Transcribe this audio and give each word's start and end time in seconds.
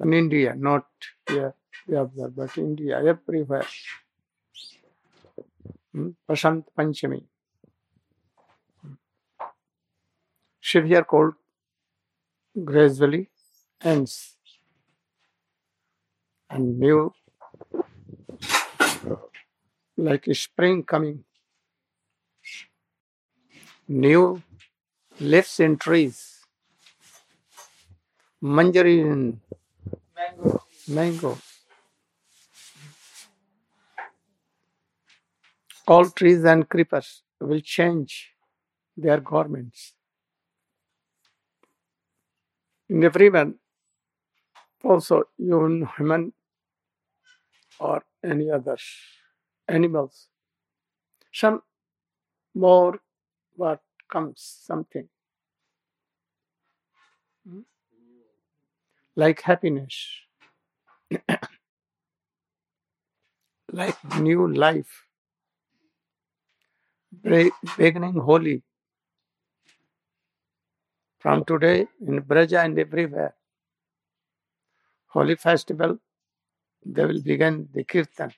In 0.00 0.12
India, 0.12 0.54
not 0.56 0.86
here, 1.28 1.54
observe, 1.88 2.36
but 2.36 2.56
India, 2.56 3.02
everywhere. 3.04 3.66
Hmm? 5.92 6.10
Vasant 6.28 6.64
Panchami. 6.76 7.24
Severe 10.60 11.04
cold 11.04 11.34
gradually 12.64 13.28
ends. 13.82 14.36
And 16.50 16.78
new, 16.78 17.12
like 19.96 20.26
spring 20.32 20.84
coming, 20.84 21.24
new 23.88 24.42
leaves 25.20 25.60
in 25.60 25.76
trees, 25.76 26.38
Manjari 28.42 29.02
mandarin, 29.02 29.40
Mango. 30.18 30.62
mango. 30.88 31.38
All 35.88 36.08
trees 36.10 36.44
and 36.44 36.68
creepers 36.68 37.22
will 37.40 37.60
change 37.60 38.32
their 38.96 39.20
garments. 39.20 39.94
In 42.88 43.04
everyone, 43.04 43.58
also 44.82 45.24
even 45.38 45.88
human 45.96 46.32
or 47.80 48.02
any 48.22 48.50
other 48.50 48.76
animals, 49.68 50.28
some 51.32 51.62
more 52.54 53.00
what 53.56 53.82
comes 54.08 54.40
something 54.42 55.08
Hmm? 57.44 57.60
Like 59.18 59.40
happiness, 59.42 59.96
like 63.72 63.96
new 64.20 64.46
life, 64.54 64.92
beginning 67.76 68.14
Holi 68.28 68.62
from 71.18 71.44
today 71.44 71.88
in 72.06 72.20
Braja 72.20 72.60
and 72.60 72.78
everywhere. 72.78 73.34
Holi 75.08 75.34
festival, 75.34 75.98
they 76.86 77.04
will 77.04 77.20
begin 77.20 77.68
the 77.74 77.82
kirtan 77.82 78.32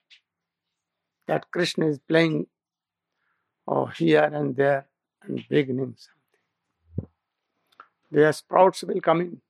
that 1.27 1.51
Krishna 1.51 1.89
is 1.89 1.99
playing 1.99 2.47
oh, 3.69 3.85
here 3.87 4.31
and 4.33 4.57
there 4.57 4.87
and 5.23 5.45
beginning 5.51 5.95
something. 5.99 7.11
Their 8.11 8.33
sprouts 8.33 8.83
will 8.83 9.03
come 9.03 9.21
in. 9.21 9.43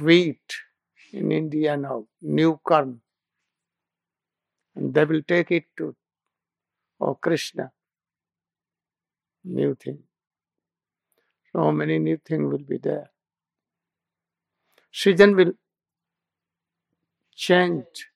Wheat 0.00 0.40
in 1.12 1.32
India 1.32 1.76
now, 1.76 2.06
new 2.22 2.56
corn. 2.56 3.00
And 4.74 4.94
they 4.94 5.04
will 5.04 5.22
take 5.22 5.50
it 5.50 5.64
to 5.76 5.94
oh 7.00 7.14
Krishna. 7.14 7.70
New 9.44 9.74
thing. 9.74 9.98
So 11.52 11.72
many 11.72 11.98
new 11.98 12.16
things 12.16 12.50
will 12.50 12.66
be 12.66 12.78
there. 12.78 13.10
Season 14.90 15.36
will 15.36 15.52
change, 17.34 18.08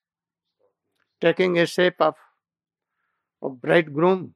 taking 1.20 1.58
a 1.58 1.66
shape 1.66 2.00
of 2.00 2.14
a 3.42 3.48
bridegroom. 3.48 4.34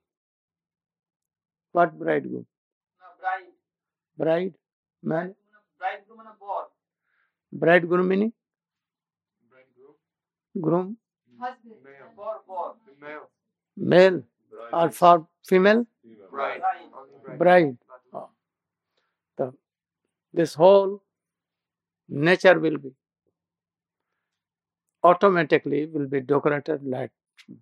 What 1.72 1.98
bridegroom? 1.98 2.46
No, 3.00 3.06
bride. 3.20 3.52
Bride? 4.18 4.54
Man? 5.02 5.34
Bridegroom 5.78 6.20
and 6.20 6.28
a 6.28 6.32
boy. 6.38 6.69
Bridegroom 7.52 8.08
meaning? 8.08 8.32
Bridegroom, 9.50 9.94
Groom? 10.60 10.96
Husband. 11.40 11.74
Male. 11.84 12.12
Boy, 12.16 12.32
boy. 12.46 12.70
male, 13.00 13.28
Male? 13.76 14.22
Or 14.72 14.90
for 14.90 15.26
female? 15.46 15.86
bride, 16.30 16.60
Bride. 17.24 17.38
Bride. 17.38 17.76
Oh. 18.12 18.28
The, 19.36 19.52
this 20.32 20.54
whole 20.54 21.02
nature 22.08 22.58
will 22.58 22.78
be 22.78 22.92
automatically 25.02 25.86
will 25.86 26.06
be 26.06 26.20
decorated 26.20 26.82
like 26.84 27.10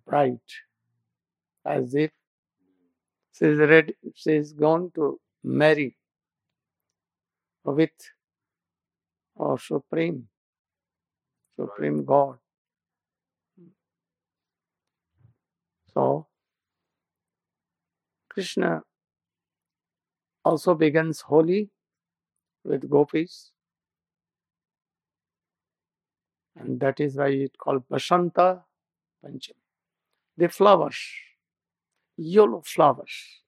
bride 0.05 0.39
as 1.65 1.95
if 1.95 2.11
she 3.37 3.45
is 3.45 3.59
ready 3.59 3.95
she 4.13 4.31
is 4.31 4.51
going 4.53 4.91
to 4.91 5.19
marry 5.43 5.95
with 7.63 7.91
our 9.39 9.57
supreme 9.57 10.27
supreme 11.55 12.03
god. 12.05 12.37
So 15.93 16.27
krishna 18.29 18.83
also 20.45 20.75
begins 20.75 21.21
Holi 21.21 21.69
with 22.63 22.89
gopis. 22.89 23.51
And 26.55 26.79
that 26.79 26.99
is 26.99 27.15
why 27.15 27.29
it 27.29 27.57
called 27.57 27.83
Basanta 27.89 28.63
Panchami. 29.23 29.53
The 30.37 30.49
flowers, 30.49 30.99
yellow 32.17 32.61
flowers, 32.65 33.41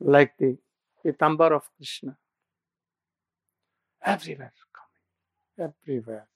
like 0.00 0.36
the 0.38 0.56
Pitambar 1.04 1.52
of 1.52 1.68
Krishna, 1.76 2.16
everywhere 4.04 4.52
everywhere. 5.58 6.28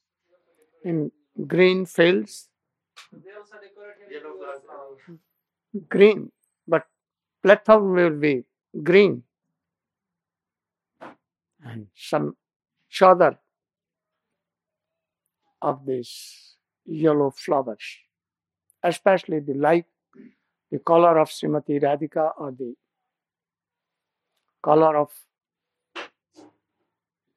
In 0.84 1.10
green 1.46 1.86
fields, 1.86 2.48
green, 5.88 6.32
but 6.66 6.86
platform 7.42 7.92
will 7.92 8.18
be 8.18 8.44
green. 8.82 9.22
And 11.64 11.88
some 11.94 12.36
chadar 12.90 13.38
of 15.60 15.84
these 15.84 16.56
yellow 16.84 17.30
flowers, 17.30 17.98
especially 18.82 19.40
the 19.40 19.54
light, 19.54 19.86
the 20.70 20.78
color 20.78 21.18
of 21.18 21.28
Srimati 21.28 21.82
Radhika 21.82 22.30
or 22.38 22.52
the 22.52 22.74
color 24.62 24.96
of 24.96 25.10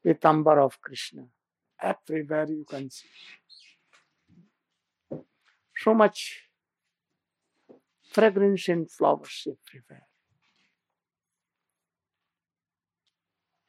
the 0.03 0.13
Pitambar 0.13 0.63
of 0.63 0.79
Krishna. 0.81 1.23
Everywhere 1.81 2.47
you 2.50 2.66
can 2.69 2.90
see. 2.90 3.07
So 5.78 5.94
much 5.94 6.41
fragrance 8.12 8.67
in 8.67 8.85
flowers 8.85 9.47
everywhere. 9.47 10.07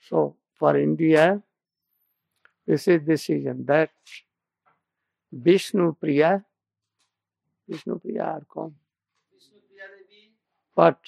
So 0.09 0.37
for 0.59 0.77
India, 0.77 1.41
this 2.67 2.89
is 2.89 3.03
decision 3.03 3.65
that 3.67 3.91
Vishnu 5.33 5.95
Priya, 5.95 6.45
Vishnu 7.69 7.99
Priya 8.01 8.23
are 8.25 8.47
come. 8.53 8.75
Vishnu 9.33 9.59
Priya 9.69 9.87
Devi, 9.97 10.33
What? 10.75 10.99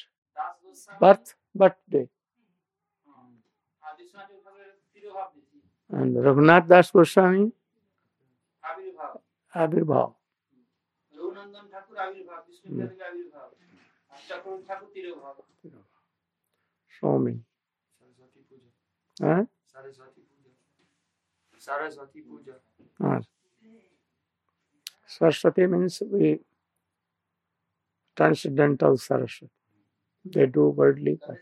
Birth, 1.00 1.34
birthday. 1.54 2.08
Saraswati 19.66 20.20
Puja, 20.20 20.52
Saraswati 21.58 22.20
Puja, 22.22 22.54
Ah. 23.00 23.20
Saraswati 25.06 25.66
means 25.66 26.02
we 26.06 26.40
transcendental 28.16 28.96
Saraswati. 28.96 29.52
They 30.24 30.46
do 30.46 30.68
worldly, 30.68 31.18
but 31.26 31.38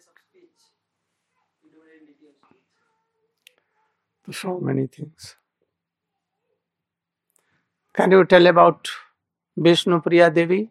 so 4.32 4.58
many 4.60 4.86
things. 4.86 5.36
Can 7.92 8.10
you 8.12 8.24
tell 8.24 8.46
about 8.46 8.88
Vishnu 9.56 10.00
Priya 10.00 10.30
Devi? 10.30 10.70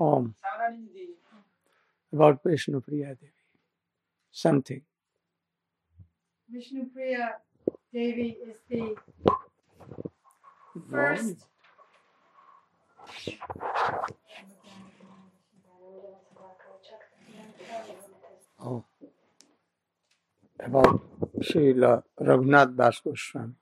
Om. 0.00 0.34
About 2.12 2.42
Vishnu 2.44 2.80
Priya 2.80 3.14
Devi. 3.14 3.32
Something. 4.30 4.82
Vishnu 6.50 6.86
Priya 6.94 7.36
Devi 7.92 8.36
is 8.46 8.56
the 8.68 8.96
first. 10.90 11.36
Oh. 18.60 18.84
About 20.60 21.00
Srila 21.40 22.02
Raghunath 22.20 22.76
Das 22.76 23.00
Goswami. 23.00 23.54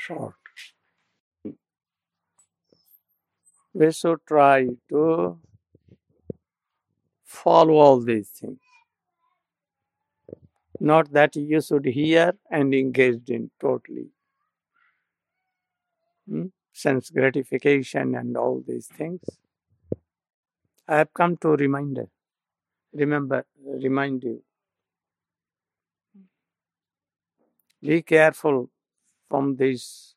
short. 0.00 0.34
We 3.72 3.92
should 3.92 4.20
try 4.26 4.68
to 4.88 5.38
follow 7.24 7.74
all 7.74 8.00
these 8.00 8.30
things. 8.30 8.58
Not 10.80 11.12
that 11.12 11.36
you 11.36 11.60
should 11.60 11.84
hear 11.84 12.32
and 12.50 12.74
engaged 12.74 13.30
in 13.30 13.50
totally. 13.60 14.08
Hmm? 16.28 16.46
Sense 16.72 17.10
gratification 17.10 18.14
and 18.14 18.36
all 18.36 18.62
these 18.66 18.86
things. 18.86 19.20
I 20.88 20.96
have 20.98 21.12
come 21.14 21.36
to 21.38 21.50
remind 21.50 21.98
remember 22.92 23.44
remind 23.64 24.24
you. 24.24 24.42
Be 27.82 28.02
careful 28.02 28.70
from 29.28 29.56
this 29.56 30.14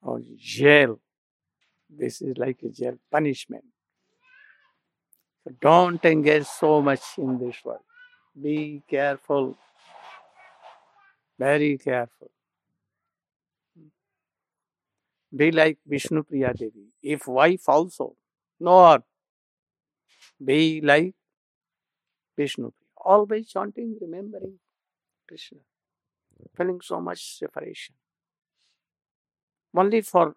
or 0.00 0.20
jail. 0.36 1.00
This 1.90 2.22
is 2.22 2.36
like 2.38 2.62
a 2.62 2.68
jail 2.68 2.98
punishment. 3.10 3.64
So 5.42 5.52
don't 5.60 6.04
engage 6.04 6.46
so 6.46 6.80
much 6.80 7.02
in 7.18 7.38
this 7.38 7.56
world. 7.64 7.80
Be 8.40 8.82
careful, 8.88 9.56
very 11.38 11.78
careful. 11.78 12.30
Be 15.34 15.50
like 15.50 15.78
Vishnu 15.86 16.22
Priya 16.22 16.54
Devi. 16.54 16.92
If 17.02 17.26
wife 17.26 17.68
also, 17.68 18.16
nor 18.60 19.02
be 20.42 20.80
like 20.80 21.14
Vishnu. 22.36 22.72
Always 22.96 23.48
chanting, 23.48 23.98
remembering 24.00 24.58
Krishna, 25.28 25.58
feeling 26.56 26.80
so 26.82 27.00
much 27.00 27.38
separation. 27.38 27.94
Only 29.76 30.00
for 30.00 30.36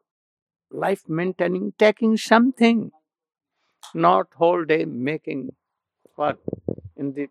life 0.71 1.07
maintaining, 1.07 1.73
taking 1.77 2.17
something, 2.17 2.91
not 3.93 4.27
whole 4.35 4.63
day 4.65 4.85
making 4.85 5.55
what 6.15 6.39
in 6.95 7.13
the 7.13 7.27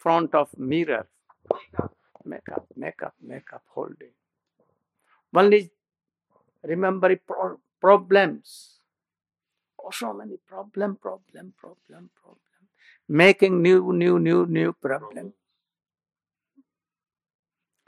front 0.00 0.34
of 0.34 0.56
mirror. 0.58 1.08
make 1.50 1.80
up 1.82 1.94
Makeup, 2.24 2.66
makeup, 2.76 3.14
makeup, 3.22 3.62
whole 3.74 3.94
day. 3.98 4.12
Only 5.34 5.70
remembering 6.62 7.20
pro- 7.26 7.60
problems. 7.80 8.80
Oh, 9.82 9.90
so 9.90 10.12
many 10.12 10.36
problem, 10.46 10.96
problem, 10.96 11.54
problem, 11.58 12.10
problem. 12.22 12.40
Making 13.08 13.62
new, 13.62 13.92
new, 13.92 14.18
new, 14.18 14.46
new 14.46 14.72
problem. 14.72 15.34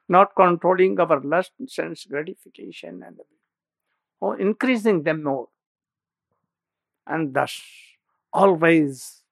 Not 0.09 0.35
controlling 0.37 0.99
our 1.01 1.21
lust, 1.21 1.53
sense 1.69 2.05
gratification, 2.07 3.03
and 3.03 3.21
or 4.21 4.39
increasing 4.41 5.03
them 5.03 5.25
more. 5.25 5.49
And 7.07 7.35
thus, 7.35 7.61
always 8.33 9.23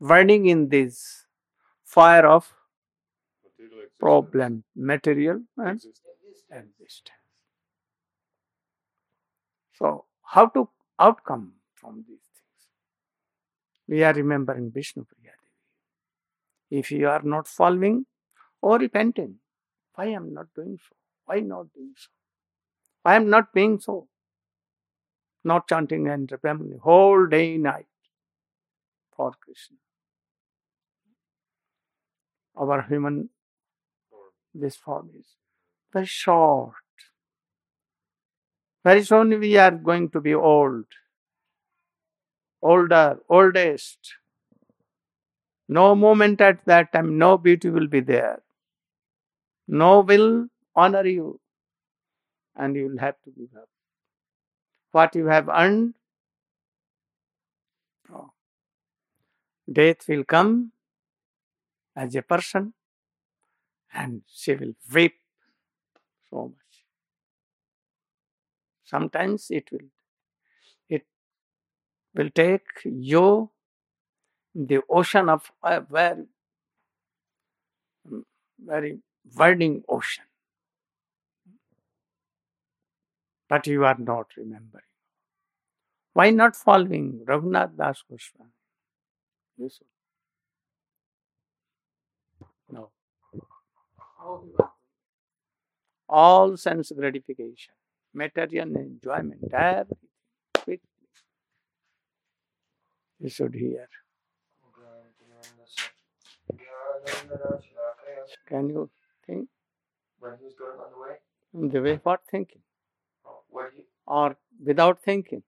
burning 0.00 0.46
in 0.46 0.68
this 0.68 1.26
fire 1.84 2.26
of 2.26 2.52
Material 3.58 3.88
problem, 3.98 4.64
material 4.76 5.42
and 5.56 5.76
Existence. 5.76 5.98
existence. 6.50 7.10
So, 9.74 10.06
how 10.22 10.46
to 10.48 10.68
outcome 10.98 11.54
from 11.74 12.04
these 12.08 12.20
things? 12.34 12.68
We 13.88 14.02
are 14.04 14.12
remembering 14.12 14.70
Vishnu 14.70 15.04
Priya 15.04 15.32
Devi. 16.70 16.80
If 16.80 16.90
you 16.90 17.08
are 17.08 17.22
not 17.22 17.48
following 17.48 18.06
or 18.60 18.78
repenting, 18.78 19.38
why 19.96 20.06
am 20.06 20.32
not 20.32 20.46
doing 20.54 20.78
so? 20.78 20.94
Why 21.24 21.40
not 21.40 21.72
doing 21.74 21.94
so? 21.96 22.08
Why 23.02 23.16
am 23.16 23.28
not 23.28 23.52
being 23.52 23.80
so? 23.80 24.08
Not 25.42 25.68
chanting 25.68 26.08
and 26.08 26.30
remembering 26.30 26.78
whole 26.78 27.26
day 27.26 27.56
night 27.56 27.86
for 29.16 29.32
Krishna. 29.42 29.76
Our 32.56 32.82
human 32.82 33.30
this 34.54 34.76
form 34.76 35.10
is 35.18 35.26
very 35.92 36.06
short. 36.06 36.74
Very 38.84 39.02
soon 39.02 39.38
we 39.40 39.56
are 39.56 39.72
going 39.72 40.10
to 40.10 40.20
be 40.20 40.34
old, 40.34 40.84
older, 42.62 43.18
oldest. 43.28 44.14
No 45.68 45.94
moment 45.94 46.40
at 46.40 46.64
that 46.66 46.92
time, 46.92 47.18
no 47.18 47.36
beauty 47.36 47.68
will 47.68 47.88
be 47.88 48.00
there. 48.00 48.42
No 49.68 50.00
will 50.00 50.48
honor 50.74 51.06
you, 51.06 51.40
and 52.54 52.76
you 52.76 52.88
will 52.88 52.98
have 52.98 53.16
to 53.24 53.30
give 53.30 53.54
up. 53.56 53.68
What 54.92 55.14
you 55.14 55.26
have 55.26 55.48
earned, 55.48 55.94
no. 58.08 58.32
death 59.70 60.08
will 60.08 60.24
come 60.24 60.72
as 61.94 62.14
a 62.14 62.22
person, 62.22 62.74
and 63.92 64.22
she 64.28 64.54
will 64.54 64.74
weep 64.92 65.16
so 66.30 66.48
much. 66.48 66.84
Sometimes 68.84 69.50
it 69.50 69.70
will 69.72 69.88
it 70.88 71.04
will 72.14 72.30
take 72.30 72.66
you 72.84 73.50
the 74.54 74.80
ocean 74.88 75.28
of 75.28 75.52
a 75.62 75.80
very 75.80 76.26
very 78.58 78.98
burning 79.34 79.82
ocean. 79.88 80.24
But 83.48 83.66
you 83.66 83.84
are 83.84 83.96
not 83.98 84.26
remembering. 84.36 84.84
Why 86.12 86.30
not 86.30 86.56
following 86.56 87.24
Raghunath 87.26 87.76
Das 87.76 88.02
Goswami? 88.10 88.50
Should. 89.58 89.86
No. 92.70 92.90
All 96.08 96.56
sense 96.56 96.92
gratification, 96.92 97.74
material 98.14 98.76
enjoyment, 98.76 99.52
everything. 99.52 100.80
You 103.20 103.28
should 103.28 103.54
hear. 103.54 103.88
Can 108.48 108.68
you 108.68 108.90
think 109.26 109.48
When 110.20 110.32
he 110.38 110.44
was 110.44 110.54
going 110.58 110.78
on 110.78 110.90
the 110.92 111.00
way, 111.02 111.16
in 111.54 111.68
the 111.70 111.80
way 111.80 112.00
what 112.02 112.20
thinking 112.30 112.62
oh, 113.24 113.42
what 113.48 113.72
he, 113.76 113.84
or 114.06 114.36
without 114.64 115.02
thinking? 115.02 115.42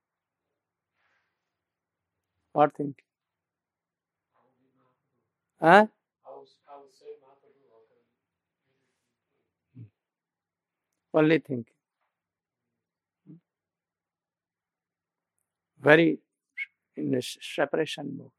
What 2.53 2.77
thinking? 2.77 3.05
Huh? 5.61 5.87
Only 11.15 11.39
thinking. 11.39 11.75
Very 15.81 16.19
in 16.97 17.15
a 17.15 17.23
separation 17.23 18.17
mode. 18.19 18.31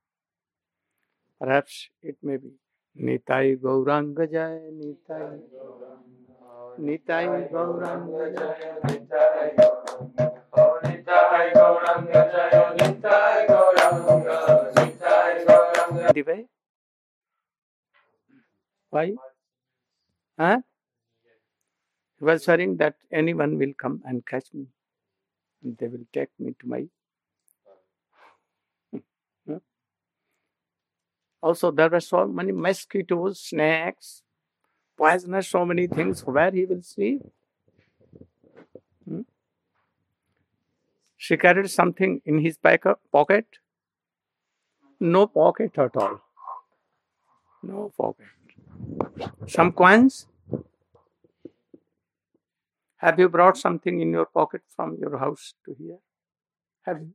Perhaps 1.40 1.90
it 2.02 2.18
may 2.22 2.38
be 2.38 2.52
Nitai 2.98 3.58
Gauranga 3.60 4.26
Jai, 4.32 4.60
Nitai, 4.72 5.42
Nitai 6.80 7.50
Gauranga 7.52 8.36
Jai. 8.36 8.70
The 16.14 16.24
way? 16.24 16.46
Why? 18.90 19.14
Huh? 20.38 20.62
He 22.18 22.26
was 22.26 22.48
worrying 22.48 22.78
that 22.78 22.96
anyone 23.12 23.58
will 23.58 23.74
come 23.78 24.02
and 24.06 24.26
catch 24.26 24.54
me. 24.54 24.68
And 25.64 25.78
they 25.78 25.88
will 25.88 26.06
take 26.14 26.30
me 26.40 26.56
to 26.60 26.68
my. 26.68 26.88
Also, 31.42 31.72
there 31.72 31.90
were 31.90 32.00
so 32.00 32.28
many 32.28 32.52
mosquitoes, 32.52 33.40
snakes, 33.40 34.24
poisonous, 34.98 35.48
so 35.48 35.66
many 35.66 35.88
things. 35.88 36.22
Where 36.26 36.52
he 36.52 36.66
will 36.66 36.82
sleep? 36.82 37.22
Hmm? 39.08 39.22
She 41.16 41.38
carried 41.38 41.70
something 41.70 42.22
in 42.26 42.40
his 42.40 42.58
pocket. 42.58 43.46
No 45.00 45.28
pocket 45.28 45.78
at 45.78 45.96
all. 45.96 46.22
No 47.64 47.92
pocket. 47.98 48.28
Some 49.48 49.72
coins. 49.72 50.28
Have 52.98 53.18
you 53.18 53.30
brought 53.30 53.58
something 53.58 54.02
in 54.02 54.12
your 54.12 54.26
pocket 54.26 54.62
from 54.76 54.98
your 55.00 55.18
house 55.18 55.54
to 55.66 55.74
here? 55.74 56.00
Have 56.82 57.00
you? 57.00 57.14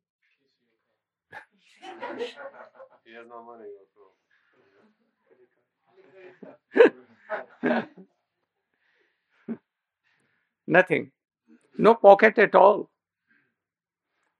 He 3.05 3.13
has 3.15 3.27
no 3.29 3.45
money. 3.45 3.65
Nothing. 10.67 11.11
No 11.79 11.95
pocket 11.95 12.39
at 12.39 12.55
all. 12.55 12.91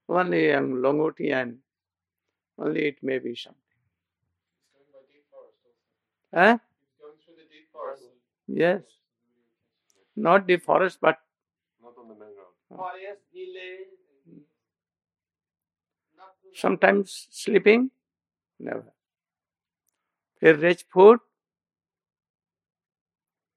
Only 0.07 0.49
a 0.49 0.59
longoti 0.59 1.31
and 1.33 1.57
only 2.57 2.87
it 2.87 2.97
may 3.01 3.19
be 3.19 3.35
something. 3.35 3.61
He's 4.73 4.85
going 4.91 4.91
by 4.93 4.99
deep 5.11 5.25
forest 5.31 5.57
also. 5.65 6.49
Huh? 6.51 6.57
He's 6.57 7.01
going 7.01 7.17
through 7.25 7.35
the 7.35 7.47
deep 7.51 7.71
forest. 7.71 8.03
Yes. 8.47 8.81
Not 10.15 10.47
the 10.47 10.57
forest, 10.57 10.99
but 11.01 11.19
Not 11.81 11.93
on 11.97 12.07
the 12.07 12.13
main 12.13 12.35
road. 12.37 12.53
forest, 12.69 13.21
village, 13.33 13.87
sometimes 16.53 17.27
sleeping. 17.31 17.91
Never. 18.59 18.91
फिर 20.41 20.57
rich 20.61 20.83
food, 20.93 21.19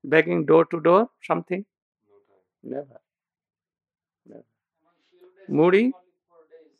begging 0.08 0.44
door 0.46 0.64
to 0.66 0.80
door, 0.80 1.10
something. 1.22 1.64
No. 2.62 2.76
Never. 2.76 3.00
Never. 4.26 4.44
among 4.82 4.94
few 5.10 5.20
days, 5.20 5.48
Moody? 5.48 5.78
only 5.78 5.92
four 6.28 6.44
days. 6.50 6.72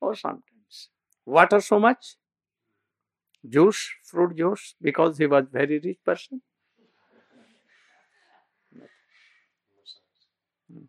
Or 0.00 0.14
sometimes. 0.14 0.90
Water 1.24 1.60
so 1.60 1.78
much. 1.80 2.16
Juice, 3.48 3.90
fruit 4.04 4.36
juice, 4.36 4.74
because 4.80 5.18
he 5.18 5.26
was 5.26 5.44
very 5.52 5.78
rich 5.78 5.98
person. 6.04 6.42
Hmm. 10.72 10.84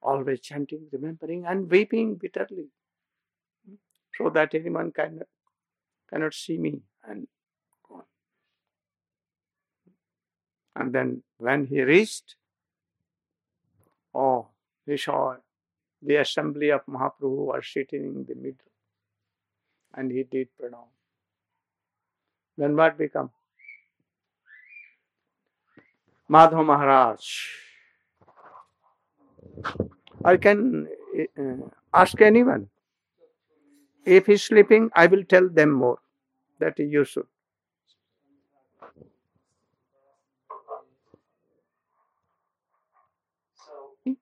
Always 0.00 0.40
chanting, 0.40 0.86
remembering, 0.90 1.44
and 1.44 1.70
weeping 1.70 2.14
bitterly. 2.16 2.68
Hmm, 3.66 3.74
so 4.16 4.30
that 4.30 4.54
anyone 4.54 4.90
can, 4.92 5.20
cannot 6.08 6.32
see 6.32 6.56
me 6.56 6.80
and 7.06 7.26
go 7.86 7.96
on. 7.96 8.04
And 10.78 10.92
then 10.92 11.22
when 11.38 11.66
he 11.66 11.82
reached, 11.82 12.36
oh, 14.14 14.46
he 14.86 14.96
saw 14.96 15.34
the 16.00 16.16
assembly 16.16 16.68
of 16.70 16.86
Mahaprabhu 16.86 17.46
was 17.52 17.66
sitting 17.66 18.04
in 18.04 18.24
the 18.28 18.36
middle. 18.36 18.70
And 19.94 20.12
he 20.12 20.22
did 20.22 20.48
pranam. 20.60 20.86
Then 22.56 22.76
what 22.76 22.96
become? 22.96 23.30
Madhav 26.30 26.64
Maharaj. 26.64 27.26
I 30.24 30.36
can 30.36 30.86
uh, 31.38 31.68
ask 31.92 32.20
anyone. 32.20 32.68
If 34.04 34.26
he's 34.26 34.44
sleeping, 34.44 34.90
I 34.94 35.06
will 35.06 35.24
tell 35.24 35.48
them 35.48 35.72
more. 35.72 35.98
That 36.60 36.78
you 36.78 37.04
should. 37.04 37.26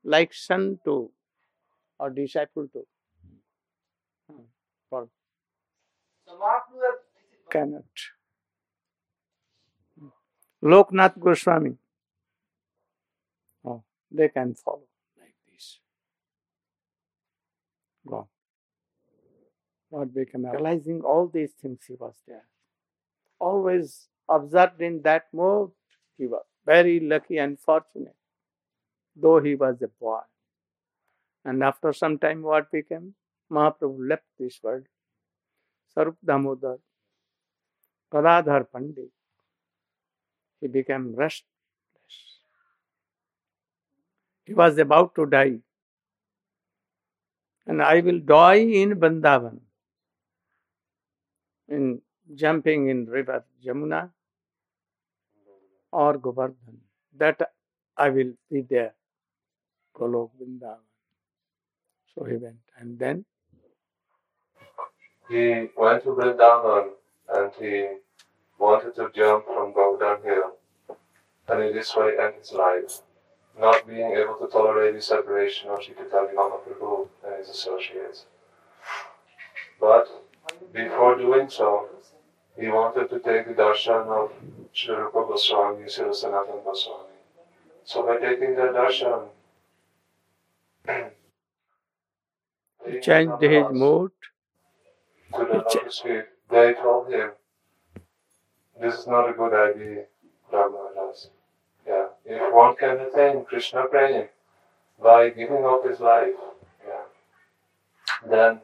Like 0.05 0.35
son 0.35 0.79
to 0.85 1.11
or 1.99 2.11
disciple 2.11 2.69
to. 2.73 2.87
Hmm. 4.31 4.43
For 4.91 5.09
cannot. 7.51 7.85
Loknath 10.63 11.19
Goswami. 11.19 11.77
Oh, 13.65 13.83
they 14.11 14.29
can 14.29 14.55
follow 14.55 14.89
like 15.19 15.35
this. 15.51 15.81
Gone. 18.07 18.27
What 19.91 20.13
became 20.13 20.47
realizing 20.47 21.03
all 21.03 21.29
these 21.29 21.53
things 21.53 21.81
he 21.87 21.95
was 21.95 22.15
there. 22.27 22.45
Always 23.39 24.09
observed 24.29 24.81
in 24.81 25.03
that 25.03 25.27
mode, 25.33 25.71
he 26.19 26.27
was 26.27 26.45
very 26.65 26.99
lucky 26.99 27.39
and 27.39 27.59
fortunate, 27.59 28.16
though 29.17 29.41
he 29.41 29.55
was 29.55 29.81
a 29.83 29.89
boy. 29.89 30.21
And 31.45 31.63
after 31.65 31.93
some 31.93 32.19
time, 32.19 32.43
what 32.43 32.71
became? 32.71 33.15
Mahaprabhu 33.51 34.09
left 34.09 34.25
this 34.39 34.61
world. 34.63 34.85
Sarup 35.97 36.17
Damodar, 36.25 36.79
Gadadhar 38.13 38.65
Pandit, 38.65 39.11
he 40.61 40.67
became 40.67 41.15
restless. 41.15 41.47
He 44.45 44.55
was 44.55 44.77
about 44.79 45.15
to 45.15 45.27
die. 45.27 45.59
And 47.67 47.83
I 47.83 48.01
will 48.01 48.21
die 48.21 48.57
in 48.57 48.95
Bandavan, 49.01 49.61
in 51.69 52.01
jumping 52.35 52.89
in 52.89 53.07
river 53.07 53.45
Jamuna 53.65 54.11
or 55.93 56.19
Govardhan. 56.19 56.81
That 57.17 57.53
I 57.97 58.11
will 58.11 58.35
be 58.51 58.61
there, 58.61 58.95
Golok 59.99 60.31
Vrindavan. 60.39 60.85
So 62.15 62.25
he 62.25 62.37
went. 62.37 62.61
And 62.79 62.99
then 62.99 63.25
He 65.29 65.69
went 65.77 66.05
to 66.05 66.11
Vrindavan 66.11 66.91
and 67.29 67.53
he 67.59 67.97
wanted 68.59 68.95
to 68.95 69.11
jump 69.15 69.45
from 69.47 69.73
Govardhan 69.73 70.23
Hill 70.23 70.53
and 71.49 71.63
in 71.63 71.75
this 71.75 71.95
way 71.97 72.13
end 72.21 72.35
his 72.39 72.53
life, 72.53 73.01
not 73.59 73.87
being 73.87 74.13
able 74.13 74.35
to 74.35 74.47
tolerate 74.47 74.95
the 74.95 75.03
separation 75.03 75.71
of 75.71 75.81
Chaitanya 75.81 76.33
Mahaprabhu 76.35 77.09
and 77.27 77.39
his 77.39 77.49
associates. 77.49 78.27
But 79.81 80.07
before 80.73 81.17
doing 81.17 81.49
so, 81.51 81.89
he 82.59 82.69
wanted 82.69 83.11
to 83.11 83.19
take 83.19 83.49
the 83.49 83.55
darshan 83.55 84.07
of 84.07 84.33
Sri 84.73 84.95
Rupa 84.95 85.25
Goswami 85.29 85.89
Sri 85.89 86.07
Sanatana 86.07 86.65
Goswami. 86.65 87.19
So 87.85 88.07
by 88.07 88.17
taking 88.19 88.55
the 88.55 88.63
darshan, 88.63 89.29
he 92.97 93.01
changed 93.01 93.43
his 93.43 93.67
mood. 93.71 94.11
to 95.35 95.45
the 95.45 95.59
lotus 95.59 96.03
they 96.49 96.75
told 96.75 97.13
him, 97.13 97.31
this 98.81 98.95
is 98.99 99.07
not 99.07 99.29
a 99.29 99.33
good 99.33 99.53
idea, 99.53 100.05
Raghunadas. 100.53 101.29
Yeah, 101.87 102.07
if 102.25 102.55
one 102.55 102.77
can 102.77 103.01
attain 103.01 103.45
Krishna 103.45 103.85
prema 103.91 104.27
by 105.03 105.31
giving 105.31 105.65
up 105.65 105.85
his 105.85 106.01
life, 106.01 106.35
yeah, 106.87 107.03
then 108.29 108.61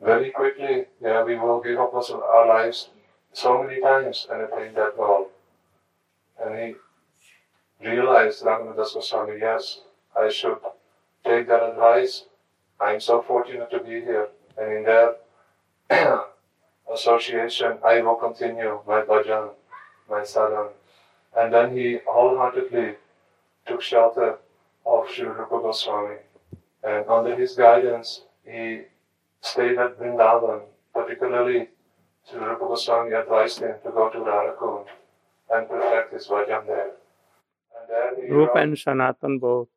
very 0.00 0.30
quickly, 0.30 0.86
yeah, 1.00 1.22
we 1.22 1.36
will 1.36 1.60
give 1.60 1.78
up 1.78 1.94
our 1.94 2.46
lives 2.46 2.88
so 3.32 3.62
many 3.62 3.80
times 3.80 4.26
and 4.30 4.42
attain 4.42 4.74
that 4.74 4.96
goal. 4.96 5.30
And 6.42 6.58
he 6.58 7.88
realized, 7.88 8.44
Raghunadas 8.44 8.94
Goswami, 8.94 9.38
yes, 9.40 9.80
I 10.16 10.28
should 10.28 10.58
take 11.24 11.48
that 11.48 11.62
advice. 11.62 12.24
I'm 12.82 13.00
so 13.00 13.22
fortunate 13.22 13.70
to 13.70 13.78
be 13.78 14.00
here. 14.00 14.28
And 14.58 14.72
in 14.78 14.82
that 14.84 15.20
association, 16.92 17.78
I 17.84 18.00
will 18.02 18.16
continue 18.16 18.80
my 18.86 19.02
bhajan, 19.02 19.50
my 20.10 20.20
sadhan. 20.20 20.68
And 21.36 21.52
then 21.54 21.76
he 21.76 21.98
wholeheartedly 22.06 22.96
took 23.66 23.80
shelter 23.80 24.38
of 24.84 25.08
Sri 25.10 25.26
Rupa 25.26 25.60
Goswami. 25.62 26.16
And 26.82 27.08
under 27.08 27.36
his 27.36 27.54
guidance, 27.54 28.22
he 28.44 28.82
stayed 29.40 29.78
at 29.78 29.98
Vrindavan. 29.98 30.62
Particularly, 30.92 31.68
Sri 32.28 32.40
Rupa 32.40 32.66
Goswami 32.66 33.12
advised 33.12 33.60
him 33.60 33.74
to 33.84 33.90
go 33.90 34.10
to 34.10 34.18
Radhakund 34.18 34.86
and 35.50 35.68
perfect 35.68 36.12
his 36.12 36.26
bhajan 36.26 36.66
there. 36.66 36.90
And 37.78 37.88
there 37.88 38.26
he 38.26 38.30
Rupa 38.32 38.58
and 38.58 38.78
Sanatan 38.78 39.38
both. 39.38 39.68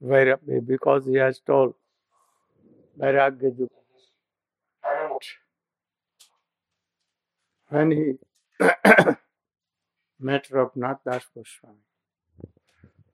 Because 0.00 1.06
he 1.06 1.14
has 1.14 1.40
told 1.40 1.74
Vairagya 2.98 3.68
when 7.68 7.90
he 7.90 8.12
met 10.20 10.48
Raghunath 10.50 11.00
Das 11.04 11.26
Goswami, 11.34 11.80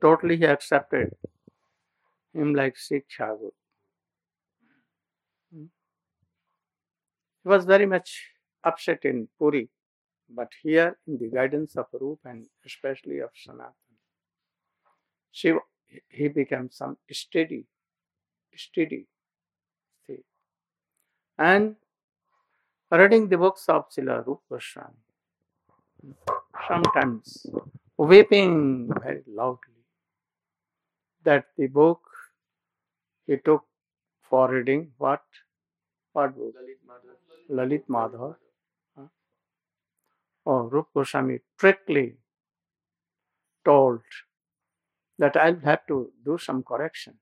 totally 0.00 0.36
he 0.36 0.44
accepted 0.44 1.10
him 2.34 2.54
like 2.54 2.76
Sikh 2.76 3.06
Thakur. 3.16 3.50
Hmm. 5.52 5.66
He 7.42 7.48
was 7.48 7.64
very 7.64 7.86
much 7.86 8.30
upset 8.64 9.04
in 9.04 9.28
Puri, 9.38 9.68
but 10.28 10.48
here 10.62 10.98
in 11.06 11.18
the 11.18 11.28
guidance 11.28 11.76
of 11.76 11.86
Rup 11.92 12.20
and 12.24 12.46
especially 12.66 13.18
of 13.18 13.30
Sanatan, 13.34 13.72
she, 15.30 15.52
he 16.08 16.28
became 16.28 16.70
some 16.70 16.96
steady, 17.10 17.66
steady 18.56 19.06
state. 20.02 20.24
And 21.38 21.76
reading 22.90 23.28
the 23.28 23.38
books 23.38 23.68
of 23.68 23.88
Srila 23.90 24.26
Rupa 24.26 24.42
Goswami, 24.50 25.02
sometimes 26.68 27.46
weeping 27.96 28.90
very 29.02 29.22
loudly 29.26 29.84
that 31.24 31.46
the 31.56 31.66
book 31.66 32.00
he 33.26 33.36
took 33.36 33.64
for 34.28 34.50
reading 34.50 34.92
what? 34.98 35.22
What 36.12 36.36
book? 36.36 36.54
Lalit 37.50 37.84
Madhav. 37.88 38.36
Huh? 38.96 39.06
Oh, 40.46 40.62
Rup 40.64 40.88
Goswami 40.94 41.40
strictly 41.56 42.16
told 43.64 44.00
that 45.22 45.36
I'll 45.36 45.60
have 45.60 45.86
to 45.86 46.10
do 46.24 46.36
some 46.36 46.62
correction. 46.62 47.14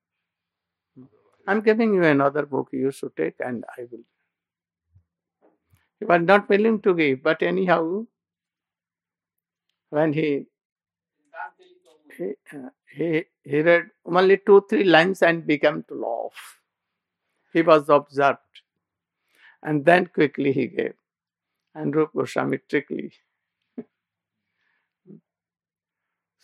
I'm 1.47 1.61
giving 1.61 1.95
you 1.95 2.04
another 2.04 2.47
book 2.47 2.69
you 2.73 2.90
should 2.90 3.14
take, 3.16 3.35
and 3.40 3.64
I 3.76 3.83
will. 3.90 4.04
He 5.99 6.07
was 6.07 6.23
not 6.23 6.49
willing 6.49 6.80
to 6.83 6.95
give, 6.95 7.23
but 7.23 7.42
anyhow, 7.42 8.07
when 9.90 10.14
he 10.14 10.47
he, 12.16 12.33
uh, 12.52 12.71
he, 12.97 13.25
he 13.45 13.61
read 13.61 13.90
only 14.04 14.38
two, 14.47 14.64
three 14.69 14.85
lines 14.85 15.23
and 15.23 15.47
began 15.47 15.85
to 15.88 15.95
laugh. 15.95 16.61
He 17.52 17.62
was 17.62 17.88
observed. 17.88 18.38
And 19.62 19.85
then 19.85 20.07
quickly 20.07 20.52
he 20.52 20.66
gave. 20.69 20.95
And 21.75 21.95
Rup 21.95 22.12
Goswami 22.14 22.59
trickly. 22.69 23.12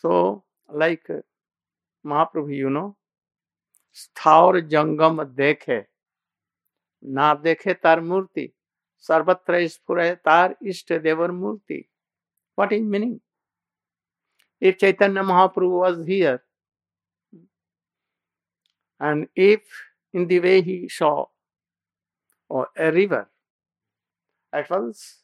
so, 0.01 0.43
like 0.69 1.09
uh, 1.09 1.21
Mahaprabhu 2.05 2.49
you 2.51 2.69
know 2.69 2.93
स्थावर 3.95 4.59
जंगम 4.59 5.23
देखे, 5.23 5.79
ना 7.03 7.33
देखे 7.33 7.73
तार 7.73 8.01
मूर्ति, 8.01 8.49
सर्वत्र 9.09 9.67
स्फुर 9.67 10.13
तार 10.15 10.55
इष्ट 10.63 10.93
देवर 10.93 11.31
मूर्ति। 11.31 11.83
What 12.57 12.73
is 12.73 12.83
meaning 12.83 13.19
if 14.61 14.75
Chaitanya 14.75 15.21
Mahaprabhu 15.21 15.69
was 15.71 16.01
here 16.09 16.39
and 19.01 19.27
if 19.37 19.83
in 20.13 20.25
they 20.27 20.55
he 20.59 20.87
saw 20.91 21.11
or 22.51 22.71
a 22.79 22.89
river 22.91 23.25
at 24.53 24.71
once 24.71 25.23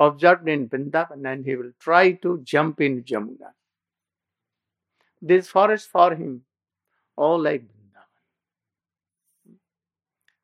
observe 0.00 0.48
in 0.48 0.68
Vrindavan 0.72 1.26
and 1.26 1.72
try 1.80 2.12
to 2.22 2.36
jump 2.52 2.80
in 2.82 3.02
Jamuna 3.08 3.52
This 5.22 5.46
forest 5.46 5.88
for 5.88 6.16
him, 6.16 6.42
all 7.14 7.40
like 7.40 7.62
Vrindavan. 7.62 8.22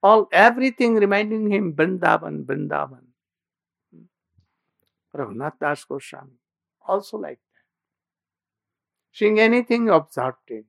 All 0.00 0.28
everything 0.30 0.94
reminding 0.94 1.50
him 1.50 1.74
Vrindavan, 1.74 2.44
Vrindavan. 2.46 3.02
Raghunath 5.12 5.58
Das 5.58 5.84
Goswami, 5.84 6.38
also 6.86 7.18
like 7.18 7.40
that. 7.40 7.64
Seeing 9.10 9.40
anything 9.40 9.88
observed 9.88 10.48
in, 10.48 10.64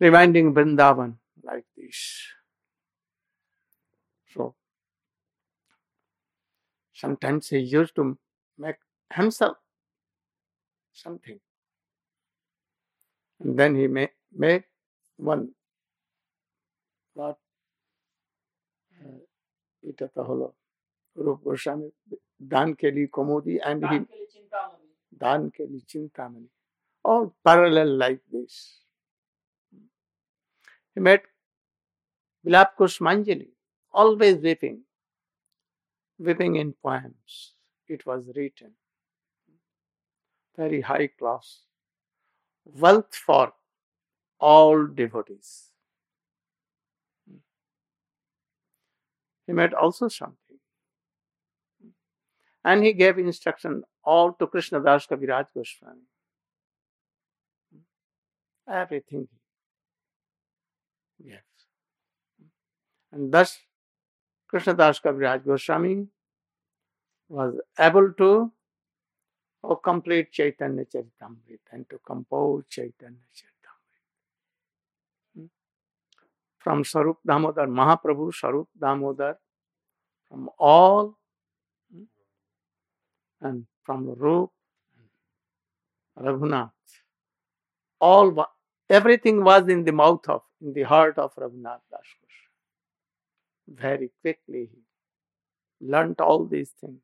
reminding 0.00 0.52
Vrindavan 0.52 1.18
like 1.44 1.66
this. 1.76 2.26
So, 4.34 4.56
sometimes 6.92 7.48
he 7.48 7.58
used 7.58 7.94
to 7.94 8.18
make 8.58 8.76
himself 9.14 9.58
something 10.92 11.38
then 13.44 13.74
he 13.74 13.86
may, 13.86 14.08
made 14.36 14.64
one 15.16 15.50
part 17.16 17.36
uh, 19.04 19.18
it 19.82 20.00
at 20.00 20.14
the 20.14 20.22
hollow. 20.24 20.54
Rup 21.14 21.44
Goswami 21.44 21.90
Dan 22.48 22.74
Keli 22.74 23.08
Kaumudi 23.10 23.58
and 23.64 23.82
Dan 23.82 24.06
he 24.08 25.18
Dan 25.18 25.52
Keli 25.56 25.84
Chintamani. 25.86 26.46
All 27.04 27.34
parallel 27.44 27.96
like 27.96 28.20
this. 28.32 28.78
He 30.94 31.00
met 31.00 31.24
Vilap 32.46 32.70
Kusumanjali, 32.78 33.48
always 33.92 34.36
weeping, 34.38 34.80
weeping 36.18 36.56
in 36.56 36.74
poems. 36.82 37.52
It 37.88 38.04
was 38.06 38.30
written. 38.34 38.72
Very 40.56 40.80
high 40.80 41.08
class. 41.08 41.60
Wealth 42.64 43.14
for 43.14 43.52
all 44.38 44.86
devotees. 44.86 45.68
He 49.46 49.52
made 49.52 49.74
also 49.74 50.08
something. 50.08 50.58
And 52.64 52.84
he 52.84 52.92
gave 52.92 53.18
instruction 53.18 53.82
all 54.04 54.32
to 54.34 54.46
Krishna 54.46 54.80
Das 54.80 55.06
Kaviraj 55.06 55.46
Goswami. 55.54 56.02
Everything 58.68 59.28
gave. 61.18 61.40
And 63.10 63.32
thus, 63.32 63.58
Krishna 64.48 64.74
Das 64.74 65.00
Kaviraj 65.00 65.44
Goswami 65.44 66.06
was 67.28 67.54
able 67.78 68.12
to 68.12 68.52
oh, 69.64 69.76
complete 69.76 70.32
Chaitanya 70.32 70.84
Charitamrita 70.84 71.72
and 71.72 71.88
to 71.88 71.98
compose 72.04 72.64
Chaitanya 72.68 73.26
Charitamrita. 73.34 73.74
Hmm. 75.36 75.44
From 76.58 76.84
Sarup 76.84 77.16
Damodar, 77.26 77.66
Mahaprabhu 77.66 78.32
Sarup 78.32 78.66
Damodar, 78.78 79.38
from 80.28 80.50
all 80.58 81.18
hmm, 81.94 82.04
and 83.40 83.66
from 83.84 84.14
Rup, 84.16 84.50
Raghunath, 86.18 86.70
all 88.00 88.46
everything 88.88 89.42
was 89.42 89.68
in 89.68 89.84
the 89.84 89.92
mouth 89.92 90.28
of, 90.28 90.42
in 90.60 90.72
the 90.72 90.82
heart 90.82 91.18
of 91.18 91.34
Raghunath 91.34 91.80
Das 91.90 92.00
Very 93.68 94.10
quickly 94.20 94.68
he 94.72 95.86
learnt 95.88 96.20
all 96.20 96.44
these 96.44 96.70
things. 96.80 97.00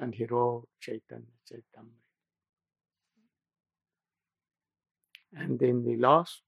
And 0.00 0.14
he 0.14 0.24
wrote 0.24 0.68
Chaitanya 0.80 1.26
Charitamrita. 1.50 1.84
And 5.36 5.58
then 5.58 5.84
the 5.84 5.96
last 5.96 6.42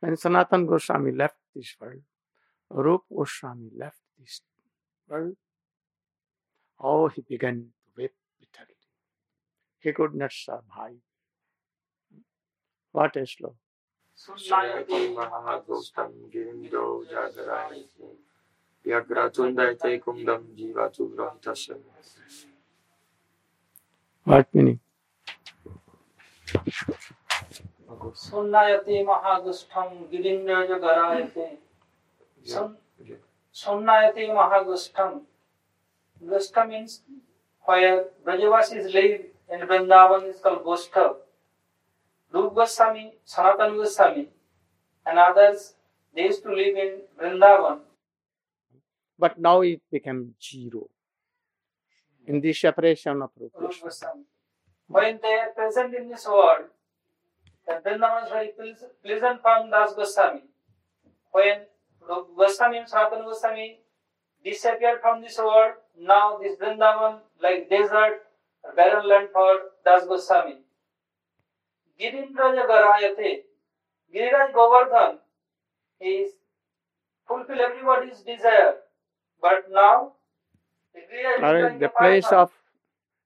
When 0.00 0.16
Sanatan 0.16 0.66
Goswami 0.66 1.12
left 1.12 1.36
this 1.54 1.74
world, 1.80 2.02
Rup 2.70 3.02
Goswami 3.12 3.70
left 3.76 3.98
this 4.18 4.42
world, 5.08 5.36
oh, 6.78 7.08
he 7.08 7.22
began 7.22 7.56
to 7.56 7.66
weep 7.96 8.12
bitterly. 8.38 8.76
He 9.80 9.92
could 9.92 10.14
not 10.14 10.32
survive. 10.32 11.02
What 12.92 13.16
a 13.16 13.26
slow. 13.26 13.56
व्यग्रतुण्डयते 18.88 19.96
कुन्दं 19.98 20.42
जीवाचुग्रहितस्य 20.56 21.74
What 24.26 24.46
meaning? 24.54 24.78
सुन्नायते 28.18 29.02
महागुष्ठम 29.04 29.88
गिरिन्द्रज 30.10 30.70
गरायते 30.82 31.46
सुन 32.52 32.76
सुन्नायते 33.54 34.32
महागुष्ठम 34.34 35.18
Gustha 36.20 36.66
means 36.66 37.02
where 37.64 38.06
Brajavasis 38.24 38.92
live 38.92 39.20
in 39.50 39.60
Vrindavan 39.60 40.28
is 40.28 40.40
called 40.40 40.64
Gostha. 40.64 41.14
Rup 42.34 42.54
Goswami, 42.54 43.12
Sanatan 43.24 43.76
Goswami, 43.76 44.28
and 45.06 45.18
others, 45.18 45.74
they 46.14 46.24
used 46.24 46.42
to 46.42 46.52
live 46.52 46.76
in 46.76 47.02
Vrindavan. 47.20 47.78
But 49.18 49.38
now 49.38 49.62
it 49.62 49.82
became 49.90 50.34
zero. 50.40 50.88
In 52.26 52.40
the 52.40 52.52
separation 52.52 53.20
of 53.22 53.30
Rupa. 53.38 53.58
Rup 53.58 53.74
Goswami. 53.82 54.24
When 54.86 55.18
they 55.20 55.34
are 55.34 55.50
present 55.54 55.94
in 55.94 56.08
this 56.08 56.26
world, 56.26 56.66
the 57.66 57.74
Vrindavan 57.84 58.28
very 58.30 58.52
pleasant 59.04 59.42
from 59.42 59.70
Das 59.70 59.94
Goswami. 59.94 60.42
When 61.32 61.62
Goswami 62.36 62.78
and 62.78 62.88
Sanatan 62.88 63.24
Goswami 63.24 63.80
disappeared 64.44 65.00
from 65.02 65.20
this 65.20 65.36
world, 65.38 65.74
now 66.00 66.38
this 66.38 66.56
Vrindavan, 66.58 67.18
like 67.42 67.68
desert, 67.68 68.22
barren 68.76 69.08
land 69.08 69.28
for 69.32 69.58
Das 69.84 70.06
Goswami. 70.06 70.58
Girindraja 72.00 72.66
Garayate, 72.66 73.42
Giriraj 74.14 74.52
Govardhan 74.54 75.18
is 76.00 76.30
fulfill 77.26 77.60
everybody's 77.60 78.20
desire. 78.20 78.76
But 79.40 79.70
now, 79.70 80.12
the 80.94 81.00
Giriraj 81.00 81.36
is 81.38 81.42
Or 81.44 81.62
like 81.70 81.78
the 81.80 81.88
place 81.90 82.32
of 82.32 82.52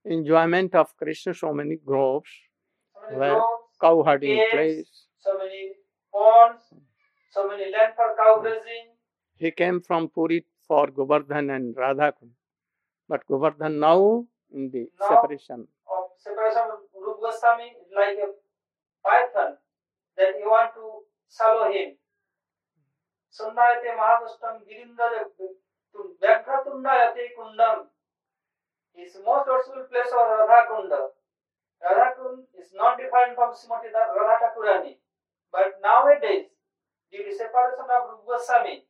enjoyment 0.05 0.75
of 0.75 0.97
Krishna, 0.97 1.35
so 1.35 1.53
many 1.53 1.77
groves, 1.77 2.31
So 2.95 3.01
many 3.07 3.19
where 3.19 3.41
cow 3.81 4.03
herding 4.03 4.47
place. 4.51 5.07
so 5.19 5.39
many 5.39 5.73
ponds, 6.13 6.63
so 7.31 7.49
many 7.49 7.71
land 7.71 7.95
for 7.97 8.15
cow 8.17 8.41
grazing. 8.41 8.91
He 9.37 9.51
came 9.51 9.81
from 9.81 10.09
Puri 10.09 10.45
for 10.69 10.87
Govardhan 10.89 11.51
and 11.51 11.75
Radhakund. 11.75 12.31
But 13.09 13.27
Govardhan 13.27 13.79
now 13.81 14.27
in 14.51 14.71
the 14.71 14.91
Now- 15.01 15.09
separation. 15.09 15.69
Of 15.89 16.05
separation 16.19 16.71
of 16.75 16.81
Rup 16.95 17.21
Goswami 17.21 17.69
is 17.81 17.91
like 17.93 18.19
a 18.19 18.29
python 19.03 19.59
that 20.17 20.39
you 20.39 20.49
want 20.51 20.75
to 20.75 21.05
swallow 21.29 21.71
him. 21.73 21.97
Sundayate 23.31 23.97
Mahagustam 23.97 24.61
Girindra 24.69 25.09
Vyagratundayate 25.95 27.37
Kundam 27.37 27.93
is 28.97 29.17
most 29.25 29.49
worshipful 29.49 29.85
place 29.91 30.13
of 30.13 30.25
Radha 30.25 30.69
Kunda. 30.69 31.13
Radhakund 31.83 32.47
is 32.55 32.71
not 32.75 32.97
different 32.97 33.35
from 33.35 33.51
Srimati 33.53 33.91
Radha 33.93 34.37
Thakurani. 34.39 34.97
But 35.51 35.83
nowadays, 35.83 36.49
due 37.11 37.25
to 37.25 37.33
separation 37.35 37.91
of 37.91 38.09
Rupa 38.09 38.39
Goswami, 38.39 38.87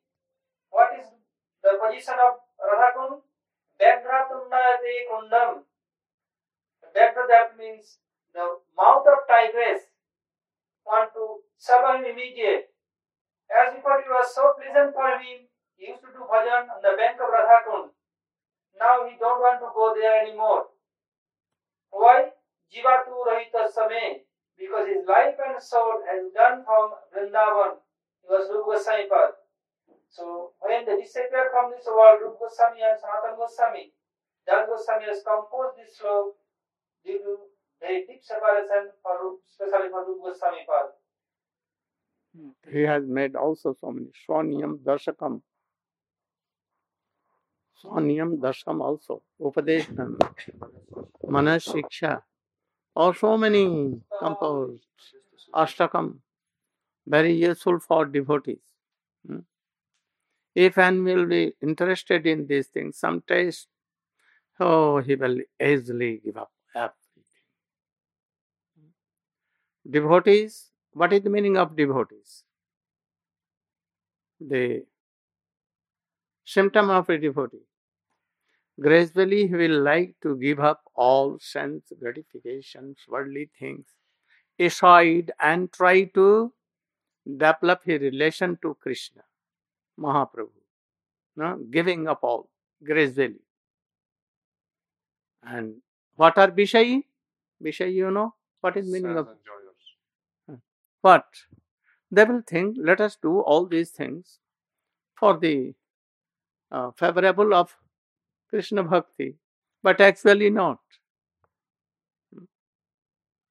what 0.71 0.93
is 1.01 1.09
the 1.63 1.81
position 1.81 2.15
of 2.21 2.39
Radhakund? 2.61 3.23
Vyagratundayate 3.81 5.09
kundam. 5.11 5.65
Vyagra 6.95 7.25
that 7.27 7.57
means 7.57 7.99
the 8.35 8.45
mouth 8.77 9.07
of 9.09 9.25
tigress 9.27 9.89
want 10.85 11.11
to 11.15 11.41
him 11.57 12.05
immediate. 12.05 12.69
As 13.49 13.75
before 13.75 13.99
it 14.01 14.09
was 14.09 14.35
so 14.35 14.53
pleasant 14.61 14.93
for 14.93 15.09
him, 15.19 15.49
he 15.83 15.91
used 15.91 16.07
to 16.07 16.15
do 16.15 16.23
bhajan 16.31 16.71
on 16.71 16.79
the 16.79 16.95
bank 16.95 17.19
of 17.19 17.27
Radhakund. 17.27 17.91
Now 18.79 19.03
he 19.03 19.19
don't 19.19 19.43
want 19.43 19.59
to 19.59 19.67
go 19.75 19.91
there 19.91 20.23
anymore. 20.23 20.71
Why? 21.91 22.31
Jivatu 22.71 23.11
Rahita 23.27 23.67
Same. 23.67 24.23
Because 24.55 24.87
his 24.87 25.03
life 25.11 25.35
and 25.43 25.59
soul 25.59 26.07
has 26.07 26.31
gone 26.31 26.63
from 26.63 26.95
Vrindavan. 27.11 27.83
He 28.23 28.31
was 28.31 28.47
Rupa 28.47 28.79
Goswami 28.79 29.11
Pad. 29.11 29.35
So 30.07 30.55
when 30.63 30.87
they 30.87 31.03
disappeared 31.03 31.51
from 31.51 31.75
this 31.75 31.91
world, 31.91 32.23
Rupa 32.23 32.47
Goswami 32.47 32.87
and 32.87 32.95
Sanatana 33.03 33.35
Goswami, 33.35 33.91
Das 34.47 34.71
Goswami 34.71 35.11
has 35.11 35.27
composed 35.27 35.83
this 35.83 35.99
sloka 35.99 36.39
due 37.03 37.19
to 37.27 37.51
very 37.83 38.07
deep 38.07 38.23
separation 38.23 38.95
for 39.03 39.19
Rup, 39.19 39.43
especially 39.51 39.91
for 39.91 40.07
Rupa 40.07 40.31
Goswami 40.31 40.63
Pad. 40.63 40.95
He 42.71 42.87
has 42.87 43.03
made 43.03 43.35
also 43.35 43.75
so 43.75 43.91
many 43.91 44.15
Swaniyam 44.15 44.79
Darshakam. 44.87 45.43
Swaniyam 47.85 48.39
Darshakam 48.39 48.81
also. 48.81 49.23
Upadeshanam. 49.41 50.21
Manas 51.29 51.67
Shiksha. 51.67 52.23
Or 52.95 53.15
so 53.15 53.37
many 53.37 54.01
composed. 54.19 54.85
Ashtakam. 55.55 56.19
Very 57.07 57.33
useful 57.33 57.81
for 57.81 58.05
devotees. 58.05 58.59
Hmm? 59.27 59.39
If 60.55 60.77
one 60.77 61.03
will 61.03 61.27
be 61.27 61.55
interested 61.63 62.27
in 62.27 62.47
these 62.47 62.69
things, 62.69 62.99
some 62.99 63.23
taste, 63.27 63.69
oh, 64.61 64.99
he 64.99 65.17
will 65.17 65.39
easily 65.61 66.21
give 66.25 66.37
up 66.37 66.53
everything. 66.77 67.25
Devotees, 69.91 70.71
what 70.93 71.13
is 71.13 71.23
the 71.23 71.31
meaning 71.31 71.57
of 71.57 71.75
devotees? 71.75 72.45
The 74.41 74.85
symptom 76.45 76.91
of 76.91 77.09
a 77.09 77.19
devotee. 77.19 77.67
Gradually, 78.81 79.47
he 79.47 79.55
will 79.55 79.83
like 79.83 80.15
to 80.23 80.37
give 80.37 80.59
up 80.61 80.83
all 80.95 81.39
sense 81.39 81.93
gratifications, 82.01 82.99
worldly 83.09 83.51
things, 83.59 83.87
aside 84.59 85.31
and 85.41 85.71
try 85.73 86.05
to 86.05 86.53
develop 87.25 87.83
his 87.85 88.01
relation 88.01 88.59
to 88.63 88.77
Krishna, 88.81 89.23
Mahaprabhu. 89.99 90.51
No? 91.37 91.59
Giving 91.71 92.09
up 92.09 92.21
all 92.23 92.49
gradually. 92.83 93.41
And 95.43 95.77
what 96.17 96.39
are 96.39 96.51
Vishayi? 96.51 97.05
Vishayi, 97.63 97.95
you 97.95 98.11
know? 98.11 98.35
What 98.61 98.77
is 98.77 98.91
meaning 98.91 99.17
of 99.17 99.29
what? 101.01 101.25
They 102.11 102.25
will 102.25 102.43
think, 102.47 102.77
let 102.79 103.01
us 103.01 103.17
do 103.21 103.41
all 103.41 103.67
these 103.67 103.91
things 103.91 104.39
for 105.17 105.37
the 105.37 105.75
uh, 106.71 106.91
favorable 106.93 107.55
of 107.55 107.77
Krishna 108.53 108.83
Bhakti, 108.83 109.35
but 109.83 109.99
actually 110.01 110.51
not. 110.51 110.81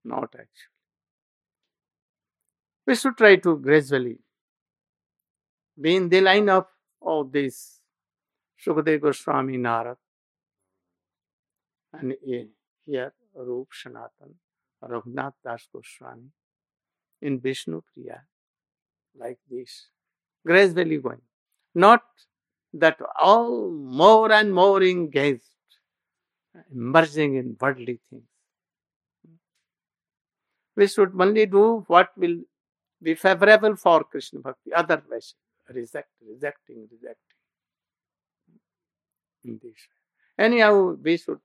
Not 0.05 0.35
actually. 0.35 0.75
We 2.85 2.95
should 2.95 3.17
try 3.17 3.35
to 3.37 3.57
gradually 3.57 4.19
be 5.79 5.95
in 5.95 6.07
the 6.09 6.21
line 6.21 6.49
of 6.49 6.67
all 6.99 7.23
these 7.23 7.79
Sukadeva 8.63 9.01
Goswami 9.01 9.57
Narad 9.57 9.97
and 11.93 12.13
eh, 12.13 12.43
here 12.85 13.13
Rup 13.33 13.69
Sanatan, 13.71 14.35
Raghunath 14.83 15.33
Das 15.43 15.67
Goswami 15.73 16.29
in 17.21 17.39
Vishnu 17.39 17.81
Priya, 17.81 18.21
like 19.17 19.39
this, 19.49 19.87
gradually 20.45 20.97
going. 20.97 21.21
Not 21.73 22.03
that 22.73 22.97
all 23.21 23.69
more 23.69 24.31
and 24.31 24.53
more 24.53 24.81
engaged, 24.81 25.43
immersing 26.71 27.35
in 27.35 27.57
worldly 27.59 27.99
things. 28.09 28.23
We 30.75 30.87
should 30.87 31.11
only 31.19 31.45
do 31.45 31.83
what 31.87 32.09
will 32.17 32.37
be 33.01 33.15
favorable 33.15 33.75
for 33.75 34.03
Krishna 34.03 34.39
Bhakti, 34.39 34.73
otherwise 34.73 35.35
reject, 35.69 36.09
rejecting, 36.25 36.87
rejecting. 36.91 37.17
In. 39.43 39.59
Anyhow, 40.37 40.95
we 41.01 41.17
should 41.17 41.39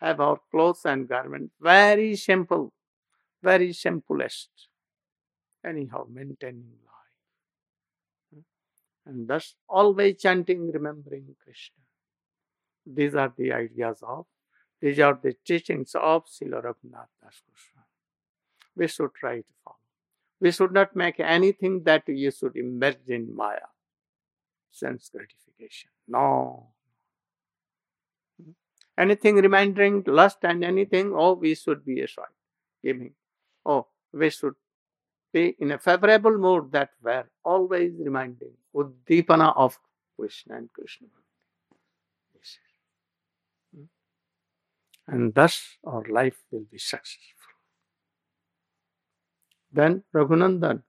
have 0.00 0.20
our 0.20 0.40
clothes 0.50 0.80
and 0.84 1.08
garments 1.08 1.54
very 1.60 2.16
simple, 2.16 2.72
very 3.42 3.72
simplest. 3.72 4.50
Anyhow, 5.64 6.06
maintaining. 6.10 6.85
And 9.06 9.28
thus 9.28 9.54
always 9.68 10.20
chanting, 10.20 10.70
remembering 10.72 11.36
Krishna. 11.42 11.76
These 12.84 13.14
are 13.14 13.32
the 13.36 13.52
ideas 13.52 14.02
of, 14.02 14.26
these 14.80 14.98
are 14.98 15.18
the 15.20 15.34
teachings 15.44 15.94
of 15.94 16.26
Srila 16.26 16.64
Raghunath 16.64 17.08
Das 17.22 17.40
Goswami. 17.46 17.86
We 18.76 18.88
should 18.88 19.14
try 19.14 19.38
to 19.38 19.44
follow. 19.64 19.76
We 20.40 20.50
should 20.50 20.72
not 20.72 20.94
make 20.94 21.18
anything 21.20 21.84
that 21.84 22.02
you 22.08 22.30
should 22.30 22.56
immerse 22.56 22.96
in 23.08 23.34
Maya, 23.34 23.68
sense 24.70 25.08
gratification. 25.08 25.90
No. 26.06 26.68
Anything 28.98 29.36
reminding 29.36 30.04
lust 30.06 30.38
and 30.42 30.64
anything, 30.64 31.12
oh, 31.14 31.34
we 31.34 31.54
should 31.54 31.84
be 31.84 32.00
aside, 32.00 32.26
giving. 32.82 33.12
Oh, 33.64 33.86
we 34.12 34.30
should 34.30 34.54
be 35.32 35.56
in 35.58 35.72
a 35.72 35.78
favorable 35.78 36.36
mood 36.38 36.72
that 36.72 36.90
we're 37.02 37.24
always 37.44 37.92
reminding 37.98 38.52
उद्दीपना 38.80 39.48
of 39.64 39.78
Krishna 40.18 40.54
and 40.54 40.68
Krishna 40.74 41.06
and 45.08 45.32
thus 45.34 45.58
your 45.86 46.10
life 46.10 46.42
will 46.52 46.64
be 46.70 46.78
successful 46.78 47.54
then 49.74 50.02
Raghunandan 50.16 50.82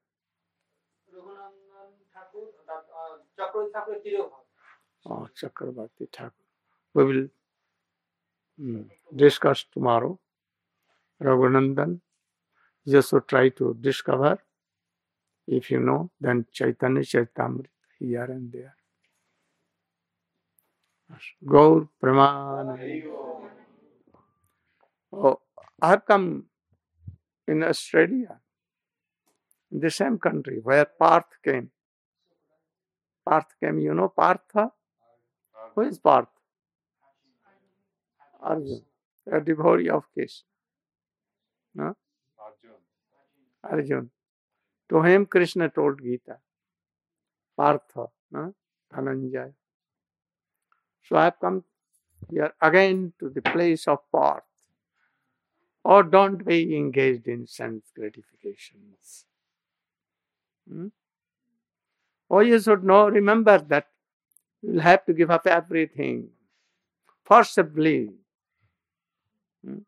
Chakravarti 5.38 6.06
Thakur 6.13 7.13
discuss 9.13 9.65
tomorrow 9.73 10.17
Raghunandan 11.21 12.00
just 12.88 13.15
try 13.30 13.50
to 13.58 13.71
discover 13.82 14.38
if 15.47 15.73
you 15.73 15.80
know 15.80 15.97
then 16.23 16.43
Chaitanya 16.56 17.04
Charitamrita 17.04 17.69
here 18.00 18.24
and 18.24 18.52
there. 18.52 18.76
Gaur 21.46 21.88
Pramana. 22.02 23.04
Oh, 25.14 25.40
I 25.82 25.90
have 25.90 26.06
come 26.06 26.46
in 27.48 27.64
Australia, 27.64 28.40
in 29.72 29.80
the 29.80 29.90
same 29.90 30.20
country 30.20 30.60
where 30.62 30.86
Parth 30.86 31.42
came. 31.44 31.72
Parth 33.24 33.56
came, 33.60 33.80
you 33.80 33.94
know 33.94 34.10
Partha? 34.10 34.72
Who 35.76 35.82
is 35.82 35.98
Parth? 35.98 36.28
Arjun, 38.42 38.84
a 39.32 39.40
devotee 39.40 39.90
of 39.90 40.04
Krishna. 40.14 40.48
No? 41.76 41.96
Arjun. 42.40 42.78
Arjun. 43.64 44.10
To 44.90 45.02
him 45.02 45.26
Krishna 45.26 45.70
told 45.70 46.02
Gita. 46.02 46.38
Partha, 47.58 48.06
no? 48.32 48.54
Dhananjaya. 48.93 49.52
So 51.04 51.15
I 51.15 51.26
have 51.26 51.39
come 51.41 51.63
here 52.30 52.54
again 52.62 53.13
to 53.20 53.30
the 53.30 53.41
place 53.41 53.88
of 53.88 54.00
Parth. 54.12 54.43
Or 55.84 56.04
don't 56.04 56.46
be 56.46 56.76
engaged 56.76 57.28
in 57.28 57.48
sense 57.48 57.86
gratifications. 57.96 59.26
Hmm? 60.70 60.88
Or 62.30 62.43
you 62.43 62.60
should 62.60 62.84
know, 62.84 63.08
remember 63.08 63.58
that 63.58 63.88
you 64.62 64.74
will 64.74 64.82
have 64.82 65.06
to 65.06 65.13
give 65.13 65.32
up 65.32 65.48
everything 65.48 66.30
forcibly. 67.24 68.10
Hmm? 69.65 69.80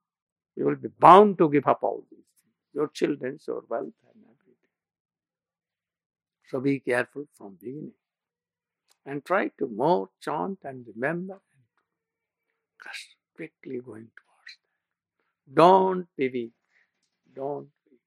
You 0.55 0.65
will 0.65 0.77
be 0.77 0.88
bound 0.88 1.38
to 1.39 1.49
give 1.49 1.67
up 1.67 1.84
all 1.84 2.05
these 2.10 2.19
things 2.19 2.73
your 2.73 2.88
children, 2.88 3.38
your 3.45 3.63
wealth. 3.67 3.93
So 6.49 6.59
be 6.59 6.79
careful 6.79 7.25
from 7.38 7.57
beginning 7.62 7.91
and 9.05 9.23
try 9.23 9.49
to 9.59 9.67
more 9.67 10.09
chant 10.19 10.59
and 10.63 10.85
remember 10.95 11.33
and 11.33 11.63
just 12.83 13.15
quickly 13.35 13.79
going 13.79 14.09
towards 14.17 14.53
that. 14.57 15.55
Don't 15.55 16.07
be 16.17 16.29
weak. 16.29 16.51
Don't 17.35 17.69
be. 17.85 17.97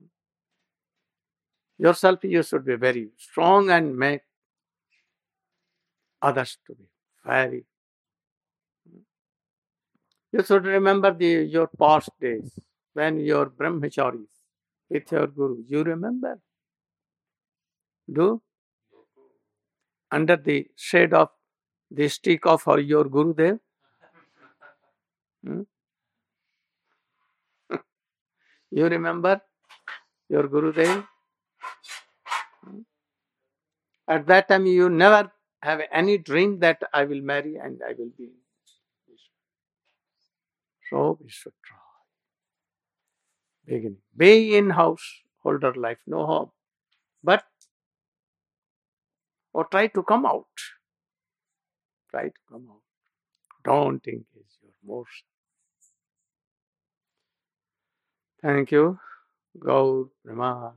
Weak. 0.00 0.10
Yourself, 1.78 2.20
you 2.22 2.42
should 2.44 2.64
be 2.64 2.76
very 2.76 3.08
strong 3.18 3.70
and 3.70 3.96
make 3.96 4.22
others 6.20 6.58
to 6.66 6.74
be 6.74 6.84
very. 7.26 7.64
You 10.32 10.42
should 10.44 10.64
remember 10.64 11.12
the, 11.12 11.44
your 11.44 11.66
past 11.66 12.10
days 12.20 12.58
when 12.94 13.18
your 13.20 13.46
brahmacharis 13.46 14.28
with 14.88 15.10
your 15.10 15.26
guru. 15.26 15.62
You 15.66 15.82
remember? 15.82 16.38
Do? 18.12 18.42
Under 20.10 20.36
the 20.36 20.66
shade 20.76 21.14
of 21.14 21.30
the 21.90 22.08
stick 22.08 22.46
of 22.46 22.62
your 22.66 23.04
Gurudev? 23.04 23.60
Hmm? 25.44 25.62
you 28.70 28.86
remember 28.86 29.40
your 30.28 30.48
Gurudev? 30.48 31.06
Hmm? 32.64 32.80
At 34.08 34.26
that 34.26 34.48
time, 34.48 34.66
you 34.66 34.90
never 34.90 35.32
have 35.62 35.80
any 35.92 36.18
dream 36.18 36.58
that 36.58 36.82
I 36.92 37.04
will 37.04 37.20
marry 37.22 37.56
and 37.56 37.80
I 37.88 37.94
will 37.98 38.10
be. 38.18 38.30
So 40.90 41.18
we 41.22 41.28
should 41.30 41.54
try. 41.64 41.78
Beginning. 43.64 43.98
Be 44.14 44.56
in 44.56 44.70
house, 44.70 45.22
holder 45.42 45.72
life, 45.74 45.98
no 46.06 46.26
home. 46.26 46.50
But, 47.24 47.44
or 49.52 49.64
try 49.66 49.86
to 49.88 50.02
come 50.02 50.26
out. 50.26 50.46
Try 52.10 52.24
to 52.28 52.40
come 52.48 52.68
out. 52.70 52.82
Don't 53.64 54.06
engage 54.06 54.52
your 54.62 54.72
motion. 54.84 55.26
Thank 58.42 58.72
you. 58.72 58.98
Gaur 59.58 60.08
Brahman. 60.24 60.72